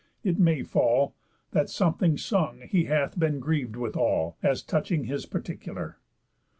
It 0.23 0.39
may 0.39 0.63
fall, 0.63 1.13
That 1.51 1.69
something 1.69 2.17
sung 2.17 2.61
he 2.61 2.85
hath 2.85 3.19
been 3.19 3.39
grieved 3.39 3.75
with 3.75 3.95
all, 3.95 4.35
As 4.41 4.63
touching 4.63 5.03
his 5.03 5.27
particular. 5.27 5.99